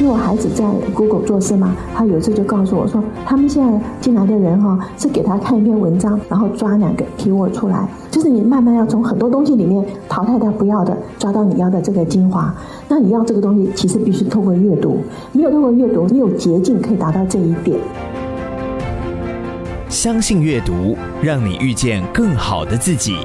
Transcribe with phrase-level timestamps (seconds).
[0.00, 0.64] 因为我孩子在
[0.94, 12.54] Google 做事嘛，他有一次就告诉我说，他们现在进来的人哈，是给他看一篇文章，然后抓两个 keyword 出来，就是你慢慢要从很多东西里面淘汰掉不要的，抓到你要的这个精华。
[12.88, 14.96] 那你要这个东西，其实必须透过阅读，
[15.32, 17.78] 没有透过阅读，你有捷径可以达到这一点。
[19.90, 23.16] 相信阅读，让你遇见更好的自己。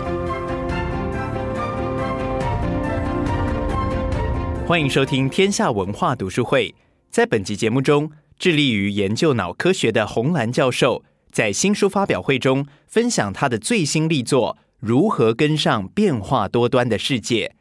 [4.67, 6.73] 欢迎收听天下文化读书会。
[7.11, 17.53] 在本集节目中，致力于研究脑科学的红兰教授，在新书发表会中分享他的最新力作《如何跟上变化多端的世界》。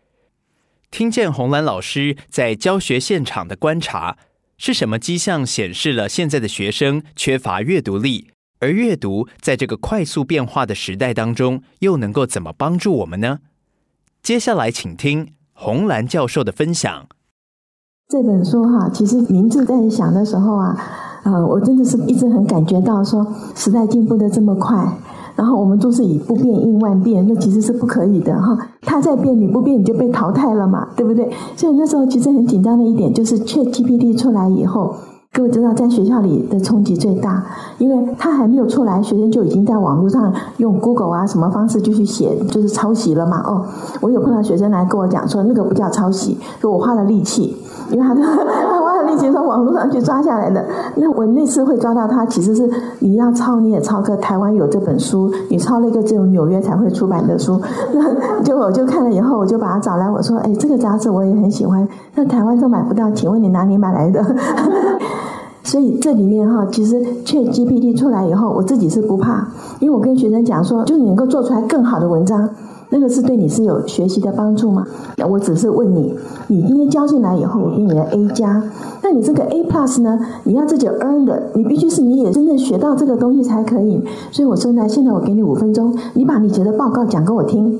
[0.91, 4.17] 听见红兰老师在教学现场的观察，
[4.57, 8.31] 是什么迹象显示了现在的学生缺乏阅读力？
[8.61, 13.41] 而阅读在这个快速变化的时代当中，又能够怎么帮助我们呢？
[14.23, 15.35] 接下来，请听。
[15.55, 17.07] 红兰教授的分享。
[18.09, 20.77] 这本书哈，其实名字在想的时候啊，
[21.25, 24.99] 呃，我真的是一直很感觉到说，时代进步的这么快，
[25.37, 28.59] 然后我们都是以不变应万变，那其实是不可以的哈。
[28.83, 31.31] 它在变，你不变你就被淘汰了嘛，对不对？
[31.57, 34.95] 所以那时候其实很紧张的一点就是，ChatGPT 出来以后。
[35.35, 37.45] 各位知道，在学校里的冲击最大，
[37.79, 43.43] 因为他还没有出来，学生就已经在网络上用 Google 啊什么方式就去写，就是抄袭了嘛。
[43.45, 43.67] 哦，
[44.01, 47.57] 我有碰到学生来跟我讲说，那个不叫抄袭，说我花了力气，
[47.91, 50.65] 因为他他花 了力气从网络上去抓下来的。
[50.97, 52.69] 那我那次会抓到他，其实是
[53.01, 57.61] 你要抄你也抄个台湾有这本书，你抄了一个这种纽约才会出版的书，
[57.93, 64.25] 那就我就看了以后，我就把他找来，我说，哎，这个杂志我也很喜欢，那台湾都买不到，请问你哪里买来的？
[65.63, 69.49] 所以这里面哈，其实 ChatGPT 出来以后，我自己是不怕，
[69.81, 72.49] 因为我跟学生讲说，就你能够做出来更好的文章，
[72.95, 74.87] 那个是对你是有学习的帮助吗。
[75.29, 76.15] 我只是问你，
[76.47, 78.63] 你今天交进来以后，我给你的 A 加，
[79.03, 80.17] 那你这个 A plus 呢？
[80.45, 84.01] 你要自己 earn 的，你必须是你也真正学到这个东西才可以。
[84.31, 87.77] 所以我说呢，现在我给你五分钟，你把你写的报告讲给我听。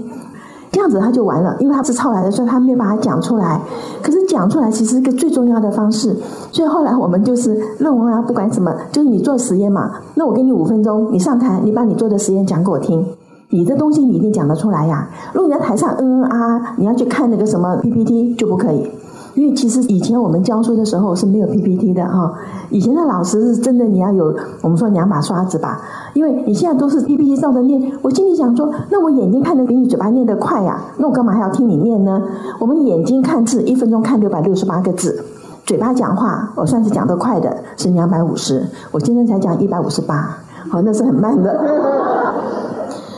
[0.73, 3.61] 这样子他就完了，因为他是抄来的，所以他没有把它讲出来。
[4.03, 6.17] 可是讲出来其实是个最重要的方式。
[6.51, 9.93] 所以后来我们就是论文啊，不管什么，就是你做实验嘛。
[10.17, 13.07] 那我给你五分钟，你上台，你把你做的实验讲给我听。
[13.55, 15.09] 你这东西你一定讲得出来呀。
[15.33, 18.91] 如果你在台上嗯嗯啊啊，你要去看那个什么 PPT 就不可以。
[19.35, 22.35] 因为其实以前我们教书的时候是没有 PPT 的哈，
[22.71, 25.81] 以前的老师是真的你要有我们说两把刷子吧，
[26.15, 32.21] 因为你现在都是 PPT 照着念，我心里想说，那我眼睛看的比你嘴巴念得快呀，那我干嘛还要听你念呢？
[32.59, 35.25] 我们眼睛看字一分钟看六百六十八个字，
[35.65, 40.39] 嘴巴讲话我算是讲得快的是两百五十，我今天才讲一百五十八，
[40.69, 41.61] 好，那是很慢的。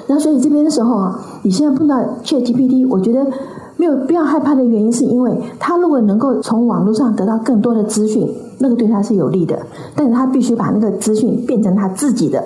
[0.08, 3.26] 那所以这边的时候啊，你现在碰到 ChatGPT，我觉得。
[3.78, 9.58] 没有必要害怕的原因，是因为他如果能够从网络上得到更多的资讯，那个对他是有利的。
[9.94, 12.42] 但是他必须把那个资讯变成他自己的，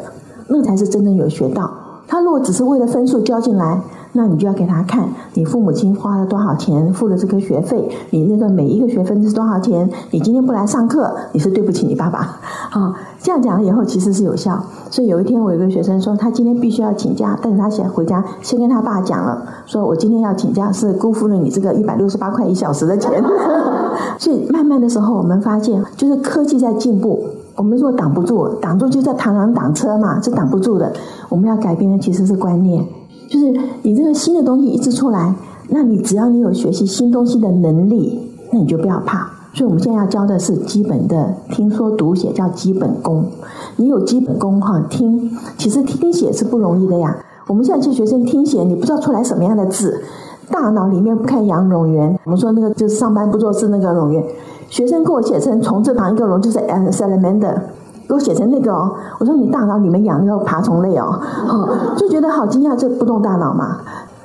[0.48, 1.70] 那才是真正有学到。
[2.08, 3.80] 他如果只是为了分数交进来，
[4.12, 9.88] 那你就要给他看，你父母亲花了多少钱付了这个学费，你那个每一个学分是多少钱？
[10.10, 12.40] 你今天不来上课，你是对不起你爸爸。
[12.70, 14.60] 好，这样讲了以后其实是有效。
[14.90, 23.22] 所以有一天我有个学生说，他今天必须要请假，但是他先回家先跟他爸讲了，说我今天要请假是辜负了你这个一百六十八块一小时的钱。
[24.18, 30.92] 所以慢慢的时候，我们发现就是科技在进步，我们说挡不住，挡住就在螳螂挡车嘛，是挡不住的。
[31.28, 32.84] 我们要改变的其实是观念。
[33.30, 33.46] 就是
[33.82, 35.32] 你这个新的东西一直出来，
[35.68, 39.30] 那你只要你有学习新东西的能力，那你就不要怕。
[39.54, 43.24] 所以我们现在要教的是基本的听说读写，叫基本功。
[43.76, 47.16] 你有基本功哈，听其实听写是不容易的呀。
[47.46, 50.02] 我们现在去学生听写，你不知道出来什么样的字，
[50.50, 52.18] 大脑里面不看养冗员。
[52.24, 54.24] 我们说那个就是上班不做事那个冗员，
[54.68, 57.54] 学生给我写成虫字旁一个龙，就是 an salamander。
[58.10, 63.76] 给我写成那个哦，我说你大脑里面养那个爬虫类哦，哦，就觉得好惊讶，这不动大脑嘛。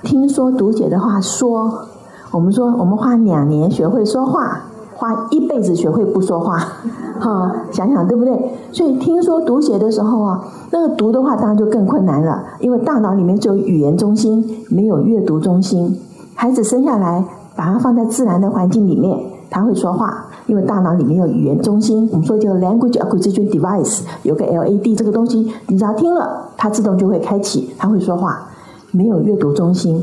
[0.01, 1.71] 听说读写的话，说，
[2.31, 4.59] 我们说我们花两年学会说话，
[4.95, 6.57] 花一辈子学会不说话，
[7.19, 8.57] 哈，想想对不对？
[8.71, 15.95] 所以听说读写的时候啊，那个读的话当然就更困难了，因为大脑里面只有语言中心，没有阅读中心。
[16.33, 17.23] 孩子生下来，
[17.55, 19.19] 把他放在自然的环境里面，
[19.51, 22.07] 他会说话，因为大脑里面有语言中心。
[22.11, 28.47] 我们说叫 language acquisition device，有个 LAD 这个东西，你只要听了，它自动就会开启，它会说话，
[28.91, 30.01] 没有阅读中心。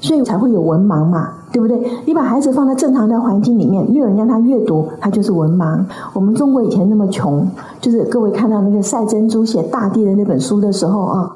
[0.00, 1.80] 所以才会有文盲嘛，对不对？
[2.04, 5.80] 你把孩子放在正常的环境里面，没有人让他阅读，他就是文盲。
[6.12, 7.48] 我们中国以前那么穷，
[7.80, 11.32] 就是各位看到那个赛珍珠写《大地》的那本书的时候啊，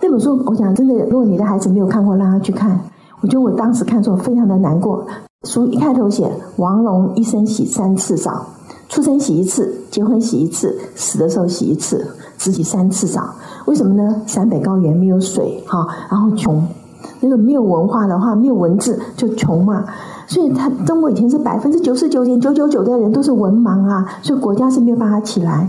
[0.00, 2.78] 那本书我想真的，如果你的孩子没有看过，让他去看。
[3.22, 5.04] 我觉得我当时看的时候非常的难过。
[5.46, 8.44] 书一开头写王龙一生洗三次澡，
[8.88, 12.04] 出生洗一次，结婚洗一次，死的时候洗一次，
[12.36, 13.22] 只洗三次澡。
[13.66, 14.22] 为什么呢？
[14.26, 16.66] 陕北高原没有水哈，然后穷。
[17.20, 19.84] 那个没有文化的话，没有文字就穷嘛，
[20.26, 25.68] 所以他中国以前是百分之九十九点九九九的人都是文盲啊，所以国家是没有办法起来。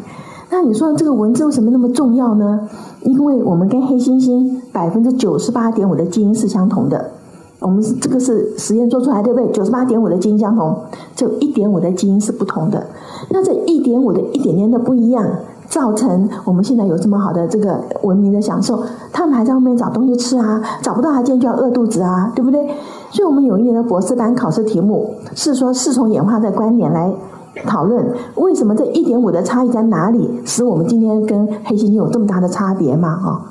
[0.50, 2.68] 那你说这个文字为什么那么重要呢？
[3.04, 7.12] 因为我们跟黑猩猩百分之九十八点五的基因是相同的，
[7.60, 9.52] 我们这个是实验做出来对不对？
[9.52, 10.78] 九十八点五的基因相同，
[11.16, 12.86] 就一点五的基因是不同的。
[13.30, 15.26] 那这一点五的一点点的不一样。
[15.70, 18.82] 造成我们现在有这么好的这个文明的享受，
[19.12, 22.66] 他们还在外面找东西吃啊，找不到他今天就要饿肚子啊，对不对？
[23.12, 27.14] 所以，我们有一年的博士班考试题目是说，是从演化的观点来
[27.66, 28.02] 讨论，
[28.36, 33.20] 为什么这一点五的差异在哪里，使我们今天跟黑猩猩有这么大的差别嘛？
[33.26, 33.42] 哦，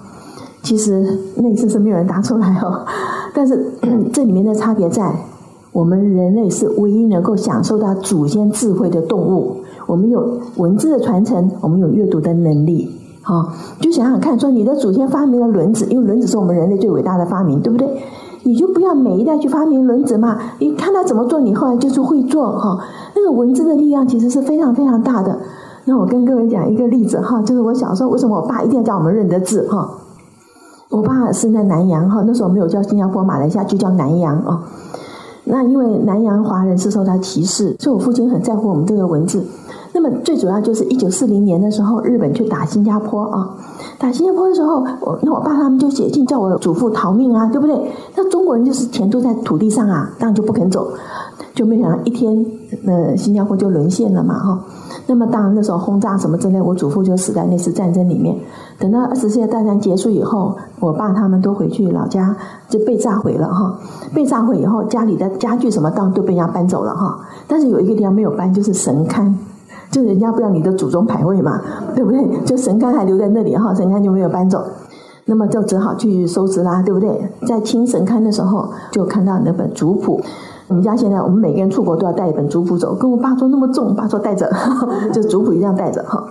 [0.63, 2.87] 其实那次是没有人答出来哦，
[3.37, 3.71] 但是
[4.15, 5.15] 这里面的差别在，
[5.71, 9.59] 我们人类是唯一能够享受到祖先智慧的动物。
[9.87, 12.91] 我们有文字的传承，我们有阅读的能力，
[13.21, 17.87] 好，就想想看，说你的祖先发明了轮子，因为轮子是我们人类最伟大的发明，对不对？
[18.43, 22.79] 你就不要每一代去发明轮子嘛，你看他怎么做，你后来就是会做哈。
[23.15, 25.39] 那个文字的力量其实是非常非常大的。
[25.85, 29.89] 那我跟各位讲一个例子哈，就是我小时候为什么我爸一定要教我们认得字哈？
[30.89, 34.63] 我爸生在南洋哈，那时候没有叫新加坡、马来西亚，就叫南洋啊。
[35.45, 39.45] 那因为南洋华人是受他歧视，所以我父亲很在乎我们这个文字。
[39.93, 43.57] 那么最主要就是一九四零年的时候，日本去打新加坡啊，
[43.99, 47.93] 打新加坡的时候，我那我爸他们就写信叫我祖父逃命啊，对不对？
[48.15, 50.89] 那中国人就是钱都在土地上啊，当然就不肯走，
[51.55, 52.45] 就没想到一天，
[52.87, 54.61] 呃，新加坡就沦陷了嘛，哈。
[55.09, 58.37] 那么当然那时候轰炸什么之类，我祖父就死在那次战争里面。
[58.79, 62.37] 等到二次世界大战结束以后，我爸他们都回去老家，
[62.69, 63.79] 就被炸毁了哈。
[64.13, 67.21] 被炸毁以后，家里的家具什么当都被人家搬走了哈。
[67.47, 69.33] 但是有一个地方没有搬，就是神龛。
[69.89, 71.61] 就人家不要你的祖宗牌位嘛，
[71.95, 72.45] 对不对？
[72.45, 74.61] 就神龛还留在那里哈，神龛就没有搬走，
[75.27, 77.31] 那么就只好去收拾啦，对不对？
[77.47, 80.21] 在清神龛的时候，就看到那本族谱。
[80.69, 84.51] 我们家现在我们每个人出国都要带一本族谱走，跟我爸说那么重，我爸说带着，
[85.13, 86.27] 就族谱一定要带着哈。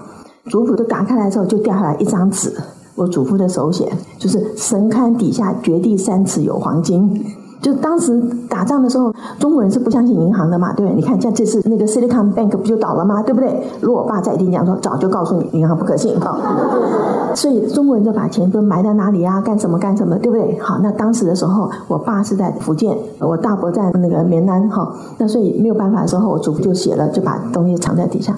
[0.46, 2.54] 族谱都打开来之后，就掉下来一张纸，
[2.96, 7.26] 我祖父的手写，就是神龛底下掘地三尺有黄金。
[7.66, 10.96] 就当时打仗的时候，中国人是不相信银行的嘛，对不对？
[10.96, 13.24] 你看像这次那个 Silicon Bank 不就倒了吗？
[13.24, 13.60] 对不对？
[13.82, 16.38] 如果我爸在一定讲说，早就告诉你银行不可信哈。
[17.34, 19.42] 所以中国人就把钱都埋在哪里啊？
[19.42, 20.16] 干什么干什么？
[20.20, 20.60] 对不对？
[20.60, 24.94] 好，那当时的时候，我爸是在福建，我大伯在那个棉兰哈。
[25.18, 28.38] 那所以没有办法的时候，我祖父就写了，就把东西藏在底下。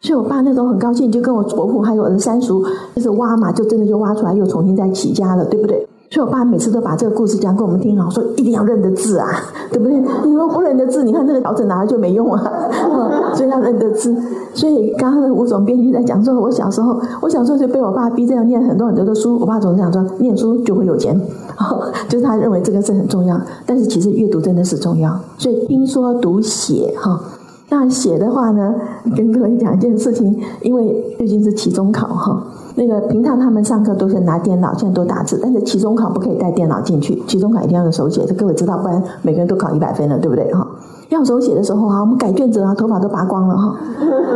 [0.00, 5.84] 所以我爸那时候很高兴，就跟我伯父还有我的三叔，就是挖嘛，就真的就挖出来，又重新再起家了，对不对？
[6.10, 9.28] 所以，我爸每次都把这个故事讲给我们听，我说一定要认得字啊，
[9.70, 10.00] 对不对？
[10.24, 12.42] 你说不认得字，你看这个条子拿了就没用啊。
[13.36, 14.16] 所以要认得字。
[14.54, 19.38] 所以刚刚的吴总编辑在讲说，我小时候，我小时候就被我爸逼着要念很多很多的书。
[19.38, 21.20] 我爸总是讲说，念书就会有钱，
[22.08, 23.38] 就是他认为这个是很重要。
[23.66, 25.14] 但是其实阅读真的是重要。
[25.36, 27.20] 所以听说读写哈，
[27.68, 28.74] 那写的话呢，
[29.14, 32.42] 跟各位讲一件事情，因为最近是期中考哈。
[32.78, 40.64] 那个平常他们上课都是拿电脑，现在都打字，但是期中考不可以带电脑进去，期中考一定要用手写，这各位知道，不然每个人都考一百分了，对不对哈？
[41.10, 43.74] 要手写的时候哈，我们改卷子啊，头发都拔光了哈，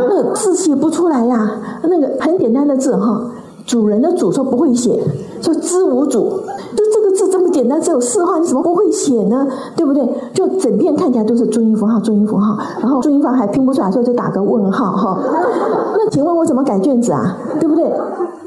[0.09, 1.51] 那个字写不出来呀，
[1.83, 3.31] 那个很简单的字哈，
[3.65, 5.01] 主人的主说不会写，
[5.41, 6.41] 说知无主，
[6.75, 9.47] 就这个字这么简单，只有四画，你怎么不会写呢？
[9.77, 10.03] 对不对？
[10.33, 15.19] 就整篇看起来都是注音符号，注音符号，然后注音符号还拼不出来，所以就打个问号哈。
[15.95, 17.37] 那请问我怎么改卷子啊？
[17.59, 17.83] 对不对？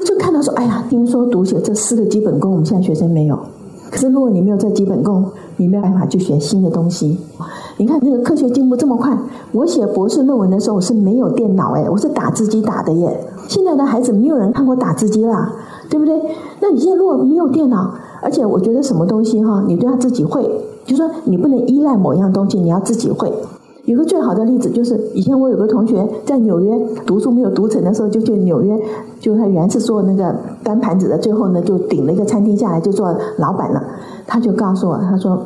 [0.05, 3.37] 就看到说，哎呀，听说读写这四个基本功，我们现在学生没有。
[3.89, 5.25] 可是如果你没有这基本功，
[5.55, 7.17] 你没有办法去学新的东西。
[7.77, 9.17] 你看那个科学进步这么快，
[9.53, 13.17] 我写博士论文的时候我是没有电脑哎，我是打字机打的耶。
[13.47, 15.53] 现在的孩子没有人看过打字机啦，
[15.89, 16.21] 对不对？
[16.59, 20.49] 那你现在如果没有电脑，而且我觉得什么东西哈，你都要自己会，
[20.85, 23.31] 就说你不能依赖某样东西，你要自己会。
[23.87, 28.77] 有个最好的例子就是，以前我有个同学在纽约读书没有读成的时候，就去纽约，
[29.17, 33.81] 就他原是做那个端盘子的，最后呢就顶了一个餐厅下来，就做老板了。
[34.27, 35.41] 他就告诉我，他说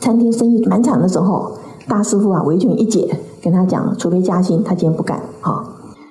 [0.00, 1.52] 餐厅生意满场的时候，
[1.86, 5.20] 大师傅啊围裙一解，跟他讲，除非加薪，他今天不干。
[5.40, 5.64] 好，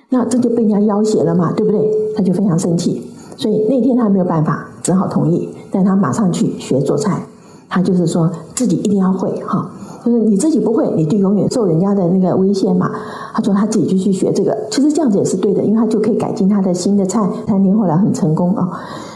[0.08, 1.86] 那这就被人家要挟了嘛，对不对？
[2.16, 7.22] 他就非常生气，所以那天他没有办法，只好同意，但他马上去学做菜，
[7.68, 9.70] 他就是说自己一定要会哈。
[10.06, 12.92] 就是你自己不会，你就永远受人家的那个威胁嘛。
[13.34, 18.70] 他说他自己就去学这个，其实这样子也是对的，因为他就可以改进他的新的菜餐厅，后来很成功啊。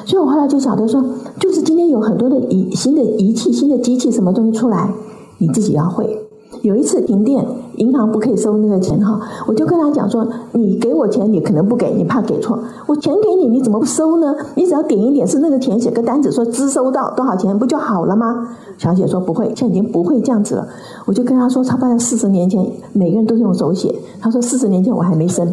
[0.05, 1.03] 所以我后来就晓得说，
[1.39, 4.89] 就是今天有很多的仪新的仪器、新的机器什么东西出来，
[5.37, 6.26] 你自己要会。
[6.61, 7.45] 有一次停电，
[7.75, 14.35] 银行不可以收那个钱哈，我就跟他讲说，你给我钱，你可能不给，你怕给错，我钱给你，你怎么不收呢？
[14.55, 18.49] 你只要点一点，是那个钱写个单子说支收到多少钱，不就好了吗？
[18.77, 20.67] 小姐说不会，现在已经不会这样子了。
[21.05, 23.93] 我就跟他说，差不多四十年前，每个人都是用手写。
[24.19, 25.51] 他说四十年前我还没生，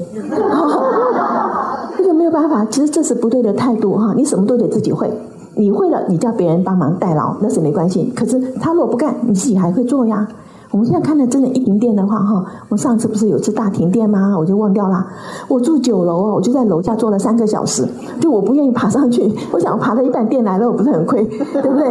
[1.97, 2.65] 这就没有办法。
[2.67, 5.11] 其实这是不对的态度哈，你什么都得自己会，
[5.55, 8.13] 你会了，你叫别人帮忙代劳那是没关系。
[8.15, 10.27] 可是他如果不干，你自己还会做呀。
[10.75, 14.37] 我们现在看的真的，一停电的话，哈，我上次不是有次大停电吗？
[14.37, 15.07] 我就忘掉了。
[15.47, 17.87] 我住九楼哦，我就在楼下坐了三个小时，
[18.21, 19.33] 就我不愿意爬上去。
[19.55, 21.89] 我想爬到一半电来了，我不是很亏， 对不对？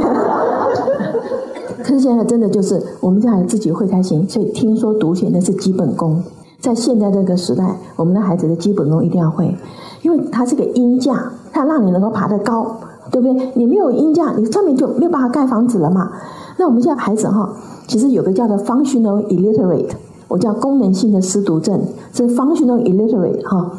[1.81, 4.27] 可是现在真的就是我们家自己会才行。
[4.27, 6.21] 所以听说读写那是基本功，
[6.59, 9.55] 在现在这个时代，我们的孩子的基本功一定要会，
[10.01, 12.75] 因为它是个音架，它让你能够爬得高，
[13.13, 13.51] 对不对？
[13.53, 16.11] 你没有鹰架，你上面就没有办法盖房子了嘛。
[16.57, 17.47] 那我们现在孩子哈。
[17.85, 19.89] 其实有个叫做 functional illiterate，
[20.29, 21.79] 我叫功能性的失读症，
[22.13, 23.71] 是 functional illiterate 哈，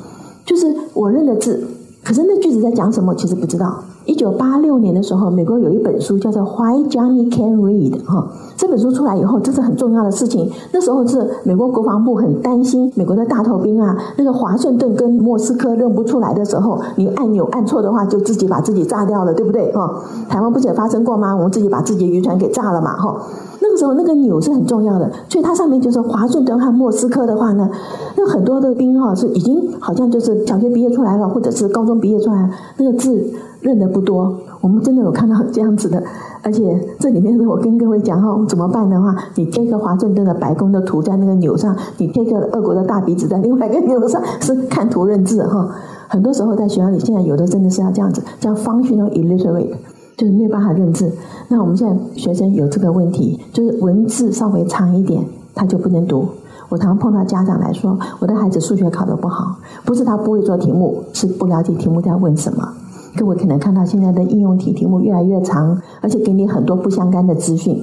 [0.44, 1.66] 就是我认的字，
[2.04, 3.82] 可是那句子在讲什么，其实不知道。
[4.06, 10.50] 一九八六年的时候，美国有一本书叫做《Why Johnny Can Read》哈，这本书出来以后，这是很重要的事情。
[10.72, 19.72] 那时候是美国国防部很担心美国的大头兵啊，那个华盛顿跟莫斯科认不出来的时候，你按钮按错的话，就自己把自己炸掉了，对不对？
[19.72, 21.34] 哈，台湾不是也发生过吗？
[21.34, 23.16] 我们自己把自己的渔船给炸了嘛，哈。
[23.62, 27.70] 那个时候那个钮是很重要的，所以它上面就是华盛顿和莫斯科的话呢，
[28.18, 33.32] 那很多的兵哈是已经好像就是小学毕业出来了，或者是高中毕业出来，那个字。
[33.64, 34.30] 认得不多，
[34.60, 36.02] 我们真的有看到这样子的，
[36.42, 45.66] 而且这里面我跟各位讲哈，怎么办的话，你贴个华盛顿的白宫的图在那个钮上，你贴个俄国的大鼻子在 另外一个钮上，是看图认字哈。
[46.08, 49.72] 很多时候在学校里，现在有的真的是要这样子，叫 functional illiterate，
[50.18, 51.10] 就是没有办法认字。
[51.48, 56.28] 那我们现在学生有这个问题，就是文字稍微长一点，他就不能读。
[56.68, 59.56] 我常碰到家长来说，我的孩子数学考得不好，
[59.86, 62.68] 不是他不会做题目，是不了解题目在问什么。
[63.16, 67.80] 各位可能看到现在的应用题题目越来越长，而且给你很多不相干的资讯，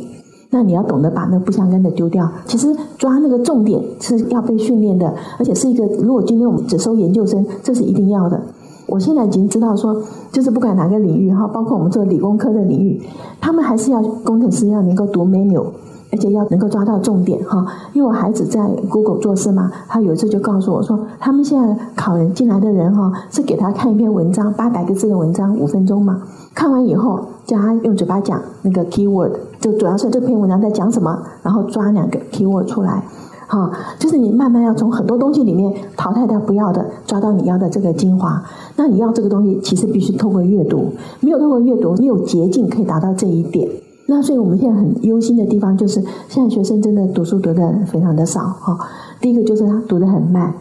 [0.49, 2.29] 那你要懂得把那不相干的丢掉。
[2.45, 8.41] 其实抓那个重点是要被训练的，而且是一个，如果今天我们只收研究生，这是一定要的。
[8.87, 13.01] 我现在已经知道说，就是不管哪个领域哈，包括我们做理工科的领域，
[13.39, 15.67] 他们还是要工程师要能够读 manual。
[16.11, 26.21] 而且要能够抓到重点哈，因为我孩子在 Google 做事嘛，他有一次就告诉我说，他们现在考人进来的人哈，是给他看一篇文章，八百个字的文章，五分钟嘛，
[26.53, 33.03] 看完以后叫他用嘴巴讲那个 keyword，就主要是这篇文章在讲什么，然后抓两个 keyword 出来，
[33.47, 38.43] 哈，就是你慢慢要从很多东西里面淘汰掉不要的，抓到你要的这个精华。
[38.75, 40.91] 那你要这个东西，其实必须透过阅读，
[41.21, 43.69] 没有透过阅读，没有捷径可以达到这一点。
[44.13, 48.77] 那所以我们现在很忧心的地方就是，现在学生真的读书读的非常的少哈。
[49.21, 50.53] 第一个就是他读的很慢。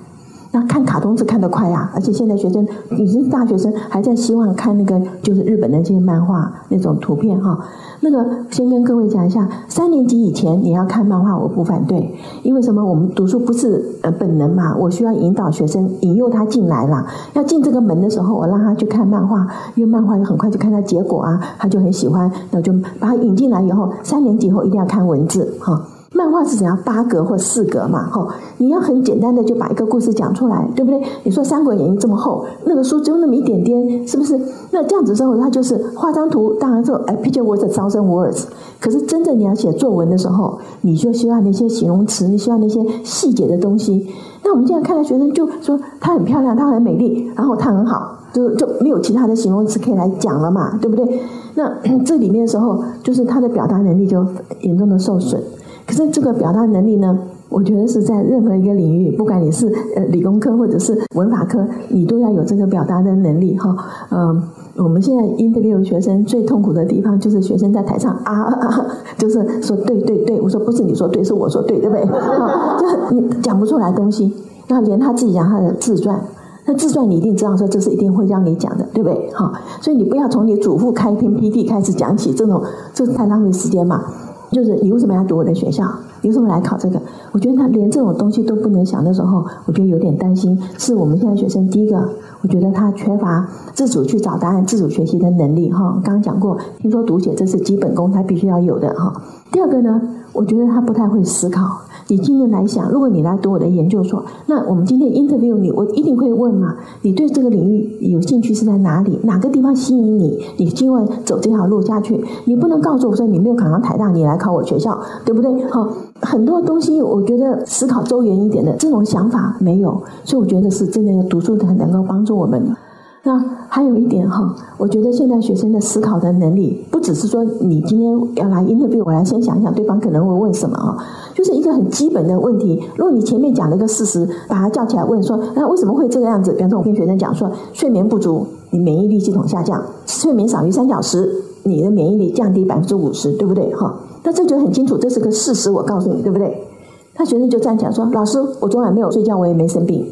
[0.52, 2.66] 那看卡通是看得快呀，而且现在学生
[2.98, 7.56] 已经大学生，还在希望看那个就是日本的这些漫画那种图片哈。
[8.00, 12.84] 那个先跟各位讲一下，三年级以前你要看漫画，我不反对，因为什么？
[12.84, 17.06] 我们读书不是呃本能嘛，我需要引导学生，引诱他进来了。
[17.34, 25.80] 要进这个门的时候，我让他去看漫画，因为漫画很快就看到结果啊，他就很喜欢，那就把他引进来以后，三年级以后一定要看文字哈。
[26.20, 28.06] 漫画是怎样八格或四格嘛？
[28.10, 31.00] 吼，你要很简单的就把一个故事讲出来，对不对？
[31.22, 34.38] 你说《三国演义》这么厚，那个书只有那么一点点，是不是？
[34.70, 38.44] 那这样子之后，它就是画张图，当然说，哎，picture words a thousand words。
[38.78, 44.06] 可是真正你要写作文的时候，你就需要那些形容词，你需要那些细节的东西。
[44.44, 51.22] 那我们现在看到学生就说她很漂亮，她很美丽，然后她很好，就就没有其他的形容词可以来讲了嘛，对不对？
[51.54, 51.72] 那
[52.04, 54.22] 这里面的时候，就是他的表达能力就
[54.60, 55.42] 严重的受损。
[55.90, 57.18] 可是这个表达能力呢，
[57.48, 59.66] 我觉得是在任何一个领域，不管你是
[59.96, 63.76] 呃理工科或者是文法科，你都要有这个表达的能力哈。
[64.10, 64.40] 嗯、
[64.76, 68.86] 我们现在 interview 学生最痛苦的地方，就是学生在台上啊啊，
[69.18, 72.04] 就是说对对对，我说不是你说对，是我说对，对不对？
[72.06, 74.32] 啊，就你讲不出来东西，
[74.68, 76.20] 那连他自己讲他的自传，
[76.66, 79.28] 那自传你一定知道说这是一定会让你讲的，对不对？
[79.34, 82.62] 哈，所以你不要从你祖父开篇 PPT 开始讲起，这种
[82.94, 84.04] 这太浪费时间嘛。
[84.50, 85.84] 就是你为什么要读我的学校？
[86.22, 87.00] 你为什么来考这个？
[87.32, 90.60] 我觉得他连这种东西都不能想的时候，我觉得有点担心。
[90.76, 92.08] 是我们现在学生第一个，
[92.42, 95.72] 我觉得他缺乏自主去找答案、自主学习的能力。
[95.72, 98.92] 哈，刚刚讲过，听说读写这是基本功，他必须要有的。
[98.94, 100.00] 哈，第二个呢，
[100.32, 101.64] 我觉得他不太会思考。
[102.10, 109.16] 你今天来想，如果你来读我的研究所，那我们今天 interview 你，我一定会问嘛，你对这个领域有兴趣是在哪里？
[109.22, 110.42] 哪个地方吸引你？
[110.56, 115.64] 你今晚走这条路下去，你不能告诉我说你没有考上台大，你来考我学校，对不对？
[115.66, 115.88] 好，
[116.20, 122.74] 很多东西我觉得思考周延一点的这种想法没有，所以我觉得是真的读书才能够帮助我们。
[123.22, 130.96] 那还有一点哈，我觉得现在学生的思考的能力，不只是说你今天要来 interview，我来先想一想对方可能会问什么啊，
[131.34, 132.82] 就是一个很基本的问题。
[132.96, 136.52] 如果你前面讲了一个事实，把他叫起来问说，那为什么会这个样子？
[136.54, 141.30] 比方说，我跟学生讲说，睡眠不足，你免疫力系统下降；睡眠少于三小时，
[141.64, 143.70] 你的免疫力降低百分之五十，对不对？
[143.74, 146.66] 哈，那这就很清楚，这是个事实，我告诉你，对不对？
[147.14, 150.06] 他学生就站起来说，老师，我昨晚没有睡觉，我也没生病。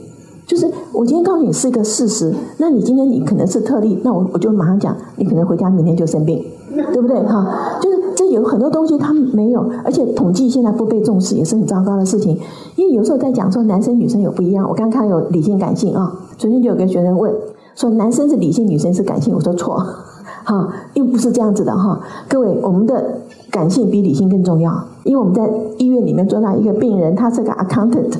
[0.48, 6.42] 就是我今天告诉你是一个事实，那你今天你可能是特例，那我我就马上讲，你可能回家明天就生病，
[6.90, 7.20] 对不对？
[7.24, 12.40] 哈，就是这有很多东西他们没有，而且统计现在不被重视也是很糟糕的事情。
[12.76, 17.30] 因为有时候在讲说男生女生有不一样，我刚刚看有理性感性啊，昨天就有个学生问
[17.74, 19.76] 说男生是理性，女生是感性，我说错，
[20.44, 22.00] 哈，又不是这样子的哈。
[22.26, 23.18] 各位，我们的
[23.50, 24.72] 感性比理性更重要，
[25.04, 28.14] 因为我们在医院里面做到一个病人，他是个 accountant。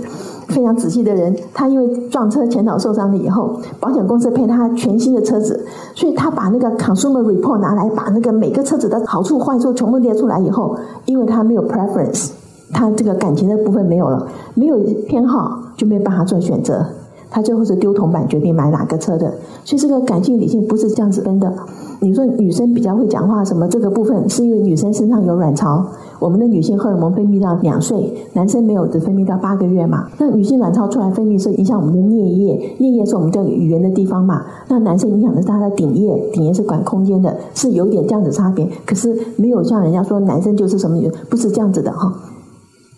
[0.49, 5.62] 非常仔细的人，他因为撞车前脑受伤了以后，保险公司赔他全新的车子，
[5.94, 12.30] 所以他把那个 consumer report 拿来，把那个每个车子的好处坏处全部列出来以后，因为他没有 preference，
[12.73, 16.82] 他这个感情的部分没有了，没有偏好就没有办法做选择，
[17.30, 19.30] 他最后是丢铜板决定买哪个车的，
[19.66, 21.52] 所以这个感性理性不是这样子分的。
[22.00, 25.84] 你说女生比较会讲话，什么这个部分是因为女生身上有卵巢，
[26.19, 30.09] 我们的女性荷尔蒙分泌到两岁，男生没有只分泌到八个月嘛。
[30.19, 34.45] 那女性卵巢出来分泌是影响我们的颞叶，颞叶是我们这个语言的地方嘛。
[34.69, 38.69] 那男生影响的是他的顶叶，顶叶是管空间的，是有点这样子差别。
[38.85, 41.00] 可是没有像人家说男生就是什么，
[41.31, 42.13] 不是这样子的哈。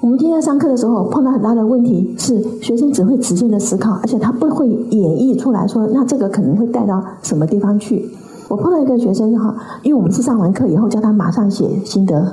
[0.00, 8.08] 我们今天上课的时候碰到很大的问题是，学生只会直线的思考，而且他不会演绎出来说，那这个可能会带到什么地方去。
[8.48, 12.32] 我碰到一个学生哈，因为我们是上完课以后叫他马上写心得，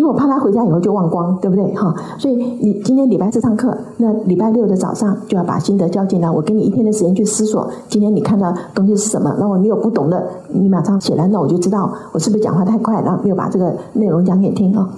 [0.00, 1.94] 因为我怕他回家以后就忘光，对不对哈？
[2.16, 9.36] 所以你今天礼拜四上课，那礼拜六的早上就要把心得交进来，我给你一天的时间去思索，今天你看到东西是什么？
[9.38, 14.88] 那我你有不懂的，你马上写来，那我就知道我是不是讲话太快，然后没有把这个内容讲给你听啊。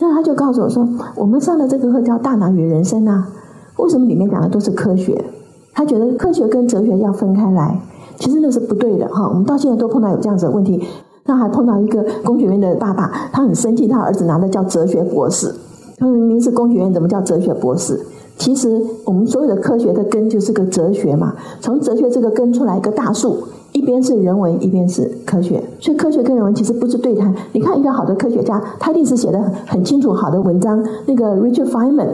[0.00, 3.28] 那他就告诉我说，我们上的这个课叫《大脑与人生》啊，
[3.76, 5.24] 为什么里面讲的都是科学？
[5.72, 7.80] 他觉得科学跟哲学要分开来。
[8.16, 10.82] 其实那是不对的哈，我们到现在都碰到有这样子的问题。
[11.28, 15.54] 他还碰到一个工学院的爸爸，他很生气，他儿子拿的叫哲学博士。
[15.98, 18.00] 他明明是工学院，怎么叫哲学博士？
[18.38, 21.34] 其实我们所有的科学的根就是个哲学嘛。
[21.60, 23.36] 从哲学这个根出来一个大树，
[23.72, 25.62] 一边是人文，一边是科学。
[25.80, 27.34] 所以科学跟人文其实不是对谈。
[27.52, 30.82] 你看一个好的科学家，他一定是写的很清楚好的文章。
[31.04, 32.08] 那个 Richard Feynman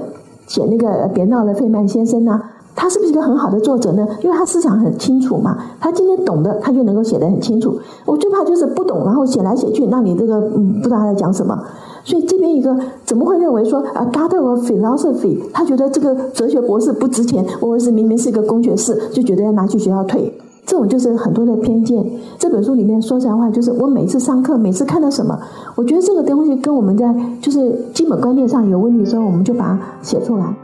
[0.48, 2.53] 写那个别闹了，费曼先生啊。
[2.74, 4.06] 他是不是一个很好的作者呢？
[4.22, 7.78] 因为他思想很清楚嘛，他今天懂的，他就能够写得很清楚。
[8.04, 11.58] 我最怕就是不懂，然后写来写去，让你这个嗯不知道他在讲什么。
[12.02, 20.32] 所以这边一个怎么会认为说啊，God of Philosophy，他觉得这个哲学博士不值钱，或者是明明是一个工学士，就觉得要拿去学校退。
[20.66, 22.04] 这种就是很多的偏见。
[22.38, 25.38] 这本书里面说实在话，就是我每次上课，每次看到什么，
[25.76, 30.54] 我觉得这个东西跟我们在就是基本观念上有问题的时候，我们就把它写出来。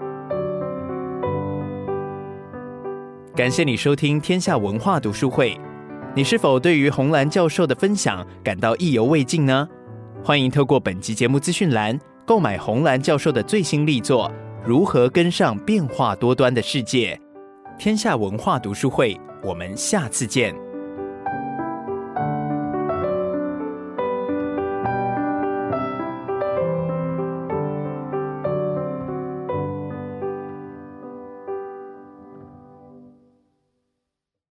[3.41, 5.59] 感谢你收听天下文化读书会。
[6.15, 9.67] 你是否对于红蓝教授的分享感到意犹未尽呢？
[10.23, 14.29] 欢迎透过本集节目资讯栏购买红蓝教授的最新力作
[14.63, 17.19] 《如何跟上变化多端的世界》。
[17.79, 20.55] 天下文化读书会，我们下次见。